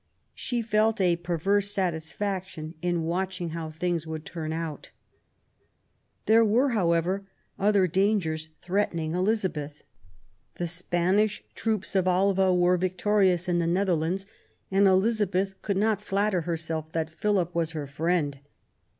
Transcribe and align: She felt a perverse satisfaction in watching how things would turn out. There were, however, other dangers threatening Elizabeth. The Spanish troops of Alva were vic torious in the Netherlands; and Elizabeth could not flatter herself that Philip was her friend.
She 0.33 0.63
felt 0.63 0.99
a 0.99 1.15
perverse 1.15 1.69
satisfaction 1.69 2.73
in 2.81 3.03
watching 3.03 3.49
how 3.49 3.69
things 3.69 4.07
would 4.07 4.25
turn 4.25 4.51
out. 4.51 4.89
There 6.25 6.43
were, 6.43 6.69
however, 6.69 7.27
other 7.59 7.85
dangers 7.85 8.49
threatening 8.57 9.13
Elizabeth. 9.13 9.83
The 10.55 10.65
Spanish 10.67 11.43
troops 11.53 11.93
of 11.93 12.07
Alva 12.07 12.51
were 12.51 12.77
vic 12.77 12.97
torious 12.97 13.47
in 13.47 13.59
the 13.59 13.67
Netherlands; 13.67 14.25
and 14.71 14.87
Elizabeth 14.87 15.61
could 15.61 15.77
not 15.77 16.01
flatter 16.01 16.41
herself 16.41 16.91
that 16.93 17.11
Philip 17.11 17.53
was 17.53 17.73
her 17.73 17.85
friend. 17.85 18.39